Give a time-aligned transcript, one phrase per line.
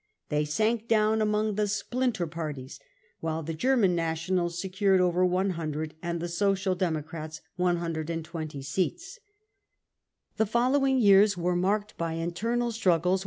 [0.29, 5.23] They sank down among the 44 splinter• parties, 35 while the German Nationals secured over
[5.23, 9.19] 100 and the Social Democrats 120 seats.
[10.37, 13.19] The following years were marked by internal struggles H